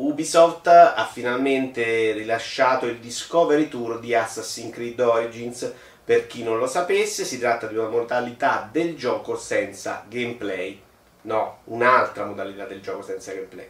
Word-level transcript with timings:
Ubisoft 0.00 0.68
ha 0.68 1.08
finalmente 1.12 2.12
rilasciato 2.12 2.86
il 2.86 2.98
Discovery 2.98 3.66
Tour 3.66 3.98
di 3.98 4.14
Assassin's 4.14 4.72
Creed 4.72 5.00
Origins. 5.00 5.72
Per 6.04 6.28
chi 6.28 6.44
non 6.44 6.58
lo 6.58 6.68
sapesse, 6.68 7.24
si 7.24 7.36
tratta 7.36 7.66
di 7.66 7.76
una 7.76 7.88
modalità 7.88 8.68
del 8.70 8.94
gioco 8.96 9.36
senza 9.36 10.04
gameplay. 10.08 10.80
No, 11.22 11.62
un'altra 11.64 12.24
modalità 12.24 12.64
del 12.66 12.80
gioco 12.80 13.02
senza 13.02 13.32
gameplay. 13.32 13.66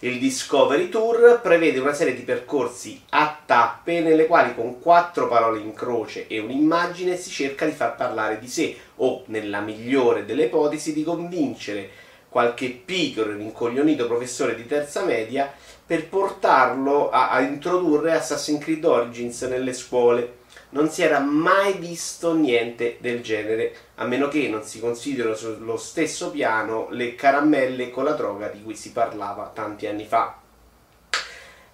Il 0.00 0.18
Discovery 0.18 0.90
Tour 0.90 1.40
prevede 1.40 1.78
una 1.78 1.94
serie 1.94 2.14
di 2.14 2.22
percorsi 2.22 3.00
a 3.08 3.40
tappe 3.46 4.00
nelle 4.00 4.26
quali 4.26 4.54
con 4.54 4.78
quattro 4.78 5.26
parole 5.26 5.60
in 5.60 5.72
croce 5.72 6.26
e 6.26 6.38
un'immagine 6.38 7.16
si 7.16 7.30
cerca 7.30 7.64
di 7.64 7.72
far 7.72 7.96
parlare 7.96 8.38
di 8.38 8.46
sé 8.46 8.76
o, 8.96 9.22
nella 9.28 9.60
migliore 9.60 10.26
delle 10.26 10.44
ipotesi, 10.44 10.92
di 10.92 11.02
convincere 11.02 11.88
qualche 12.32 12.82
e 12.86 13.22
rincoglionito 13.36 14.06
professore 14.06 14.54
di 14.54 14.66
terza 14.66 15.04
media 15.04 15.52
per 15.86 16.08
portarlo 16.08 17.10
a, 17.10 17.28
a 17.30 17.40
introdurre 17.42 18.14
Assassin's 18.14 18.64
Creed 18.64 18.84
Origins 18.84 19.42
nelle 19.42 19.74
scuole. 19.74 20.40
Non 20.70 20.88
si 20.88 21.02
era 21.02 21.18
mai 21.18 21.74
visto 21.74 22.32
niente 22.34 22.96
del 23.00 23.20
genere, 23.20 23.74
a 23.96 24.06
meno 24.06 24.28
che 24.28 24.48
non 24.48 24.62
si 24.62 24.80
considerino 24.80 25.34
sullo 25.34 25.76
stesso 25.76 26.30
piano 26.30 26.88
le 26.90 27.14
caramelle 27.14 27.90
con 27.90 28.04
la 28.04 28.12
droga 28.12 28.48
di 28.48 28.62
cui 28.62 28.74
si 28.74 28.92
parlava 28.92 29.50
tanti 29.54 29.86
anni 29.86 30.06
fa. 30.06 30.38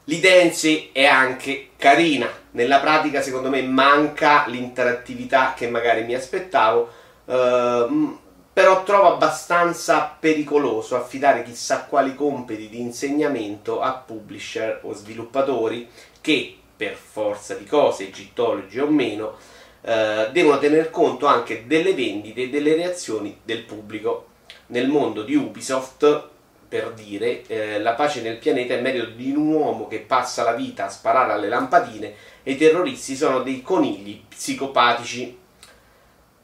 L'idea 0.05 0.43
in 0.43 0.53
sé 0.53 0.89
è 0.91 1.05
anche 1.05 1.69
carina, 1.77 2.29
nella 2.53 2.81
pratica 2.81 3.23
secondo 3.23 3.51
me 3.51 3.63
manca 3.63 4.47
l'interattività 4.49 5.55
che 5.55 5.69
magari 5.69 6.03
mi 6.03 6.15
aspettavo, 6.15 6.89
uh, 7.27 8.19
però 8.59 8.83
trovo 8.83 9.13
abbastanza 9.13 10.17
pericoloso 10.19 10.97
affidare 10.97 11.45
chissà 11.45 11.85
quali 11.85 12.17
compiti 12.17 12.69
di 12.69 12.81
insegnamento 12.81 13.81
a 13.81 13.93
publisher 13.93 14.81
o 14.83 14.93
sviluppatori 14.95 15.89
che, 16.21 16.57
per 16.77 16.95
forza 16.97 17.55
di 17.55 17.65
cose, 17.65 18.09
egittologi 18.09 18.81
o 18.81 18.89
meno, 18.89 19.37
eh, 19.83 20.31
devono 20.33 20.59
tener 20.59 20.91
conto 20.91 21.27
anche 21.27 21.69
delle 21.69 21.95
vendite 21.95 22.43
e 22.43 22.49
delle 22.49 22.75
reazioni 22.75 23.39
del 23.45 23.63
pubblico. 23.63 24.27
Nel 24.67 24.89
mondo 24.89 25.23
di 25.23 25.37
Ubisoft, 25.37 26.29
per 26.69 26.95
dire, 26.95 27.47
eh, 27.47 27.79
la 27.79 27.93
pace 27.93 28.23
nel 28.23 28.39
pianeta 28.39 28.75
è 28.75 28.81
merito 28.81 29.11
di 29.11 29.31
un 29.31 29.53
uomo 29.53 29.87
che 29.87 30.01
passa 30.01 30.43
la 30.43 30.55
vita 30.55 30.87
a 30.87 30.91
sparare 30.91 31.33
alle 31.33 31.49
lampadine 31.49 32.13
e 32.43 32.51
i 32.51 32.57
terroristi 32.57 33.15
sono 33.15 33.39
dei 33.43 33.63
conigli 33.63 34.21
psicopatici. 34.29 35.39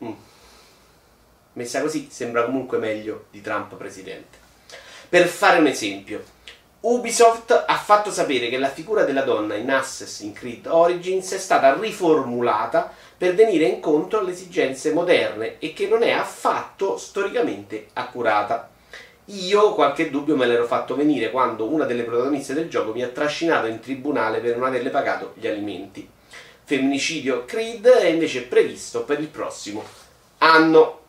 Mm. 0.05 0.13
Messa 1.55 1.81
così 1.81 2.09
sembra 2.11 2.45
comunque 2.45 2.79
meglio 2.79 3.27
di 3.31 3.41
Trump 3.41 3.75
presidente. 3.77 4.39
Per 5.09 5.27
fare 5.27 5.59
un 5.59 5.67
esempio, 5.67 6.23
Ubisoft 6.81 7.65
ha 7.67 7.77
fatto 7.77 8.11
sapere 8.11 8.49
che 8.49 8.59
la 8.59 8.69
figura 8.69 9.05
della 9.05 9.23
donna 9.23 9.55
in 9.55 9.71
Assassin's 9.71 10.39
Creed 10.39 10.67
Origins 10.67 11.33
è 11.33 11.39
stata 11.39 11.75
riformulata 11.79 12.93
per 13.17 13.35
venire 13.35 13.65
incontro 13.65 14.19
alle 14.19 14.33
esigenze 14.33 14.93
moderne 14.93 15.59
e 15.61 15.73
che 15.73 15.87
non 15.87 16.03
è 16.03 16.11
affatto 16.11 16.99
storicamente 16.99 17.87
accurata. 17.95 18.69
Io 19.27 19.73
qualche 19.73 20.11
dubbio 20.11 20.37
me 20.37 20.47
l'ero 20.47 20.67
fatto 20.67 20.95
venire 20.95 21.31
quando 21.31 21.67
una 21.67 21.87
delle 21.87 22.03
protagoniste 22.03 22.53
del 22.53 22.69
gioco 22.69 22.93
mi 22.93 23.03
ha 23.03 23.09
trascinato 23.09 23.67
in 23.67 23.81
tribunale 23.81 24.41
per 24.41 24.57
non 24.57 24.67
averle 24.67 24.91
pagato 24.91 25.33
gli 25.37 25.47
alimenti. 25.47 26.07
Femminicidio 26.65 27.45
Creed 27.45 27.87
è 27.87 28.07
invece 28.07 28.43
previsto 28.43 29.05
per 29.05 29.21
il 29.21 29.29
prossimo 29.29 29.83
anno. 30.39 31.04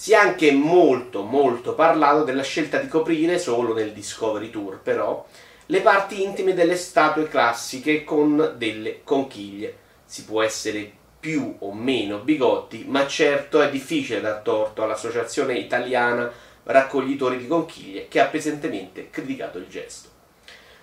Si 0.00 0.12
è 0.12 0.14
anche 0.14 0.52
molto 0.52 1.22
molto 1.22 1.74
parlato 1.74 2.22
della 2.22 2.44
scelta 2.44 2.78
di 2.78 2.86
coprire 2.86 3.36
solo 3.36 3.74
nel 3.74 3.92
Discovery 3.92 4.48
Tour, 4.48 4.78
però, 4.78 5.26
le 5.66 5.80
parti 5.80 6.22
intime 6.22 6.54
delle 6.54 6.76
statue 6.76 7.26
classiche 7.26 8.04
con 8.04 8.54
delle 8.56 9.02
conchiglie. 9.02 9.76
Si 10.04 10.24
può 10.24 10.40
essere 10.40 10.88
più 11.18 11.52
o 11.58 11.72
meno 11.72 12.18
bigotti, 12.18 12.84
ma 12.86 13.08
certo 13.08 13.60
è 13.60 13.70
difficile 13.70 14.20
dar 14.20 14.40
torto 14.42 14.84
all'Associazione 14.84 15.58
Italiana 15.58 16.30
Raccoglitori 16.62 17.36
di 17.36 17.48
Conchiglie 17.48 18.06
che 18.06 18.20
ha 18.20 18.26
pesantemente 18.26 19.10
criticato 19.10 19.58
il 19.58 19.66
gesto. 19.66 20.10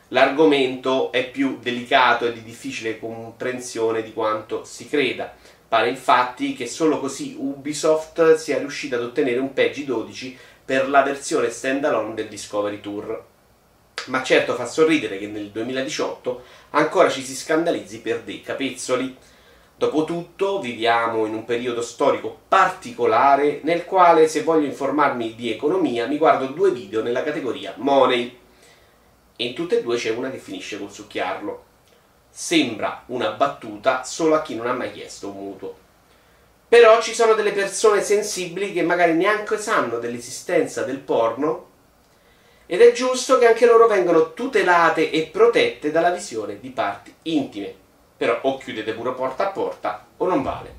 L'argomento 0.10 1.14
è 1.14 1.30
più 1.30 1.60
delicato 1.62 2.28
e 2.28 2.34
di 2.34 2.44
difficile 2.44 3.00
comprensione 3.00 4.04
di 4.04 4.12
quanto 4.12 4.66
si 4.66 4.90
creda 4.90 5.34
Pare 5.68 5.90
infatti 5.90 6.54
che 6.54 6.68
solo 6.68 7.00
così 7.00 7.36
Ubisoft 7.38 8.36
sia 8.36 8.60
riuscita 8.60 8.98
ad 8.98 9.04
ottenere 9.04 9.40
un 9.40 9.52
PEGI 9.52 9.84
12 9.84 10.38
per 10.64 10.88
la 10.90 11.02
versione 11.02 11.50
standalone 11.50 12.14
del 12.14 12.28
Discovery 12.28 12.80
Tour. 12.80 13.24
Ma 14.06 14.22
certo 14.22 14.54
fa 14.54 14.68
sorridere 14.68 15.18
che 15.18 15.28
nel 15.28 15.50
2018 15.50 16.44
ancora 16.72 17.10
ci 17.10 17.24
si 17.24 17.36
scandalizzi 17.36 18.02
per 18.02 18.22
dei 18.22 18.42
capezzoli. 18.42 19.18
Dopotutto 19.78 20.60
viviamo 20.60 21.26
in 21.26 21.34
un 21.34 21.44
periodo 21.46 21.82
storico 21.82 22.44
particolare 22.48 23.60
nel 23.64 23.86
quale 23.86 24.28
se 24.28 24.44
voglio 24.44 24.68
informarmi 24.68 25.36
di 25.36 25.52
economia 25.52 26.08
mi 26.08 26.18
guardo 26.18 26.46
due 26.46 26.72
video 26.72 27.02
nella 27.02 27.24
categoria 27.24 27.74
Money 27.78 28.38
e 29.36 29.46
in 29.46 29.54
tutte 29.54 29.80
e 29.80 29.82
due 29.82 29.98
c'è 29.98 30.12
una 30.12 30.32
che 30.32 30.38
finisce 30.38 30.80
col 30.80 30.92
succhiarlo 30.92 31.74
sembra 32.38 33.04
una 33.06 33.30
battuta 33.30 34.04
solo 34.04 34.36
a 34.36 34.42
chi 34.42 34.56
non 34.56 34.68
ha 34.68 34.74
mai 34.74 34.92
chiesto 34.92 35.30
un 35.30 35.38
mutuo. 35.38 35.78
Però 36.68 37.02
ci 37.02 37.14
sono 37.14 37.34
delle 37.34 37.54
persone 37.54 38.02
sensibili 38.02 38.74
che 38.74 38.82
magari 38.82 39.14
neanche 39.14 39.58
sanno 39.58 40.00
dell'esistenza 40.00 40.84
del 40.84 40.98
porno 40.98 41.70
ed 42.66 42.82
è 42.82 42.92
giusto 42.92 43.38
che 43.38 43.48
anche 43.48 43.66
loro 43.66 43.88
vengano 43.88 44.34
tutelate 44.34 45.12
e 45.12 45.28
protette 45.28 45.92
dalla 45.92 46.12
visione 46.12 46.60
di 46.60 46.72
parti 46.72 47.16
intime. 47.24 47.74
Però 48.18 48.38
o 48.42 48.58
chiudete 48.58 48.92
pure 48.92 49.14
porta 49.14 49.48
a 49.48 49.52
porta 49.52 50.06
o 50.18 50.28
non 50.28 50.44
vale. 50.44 50.75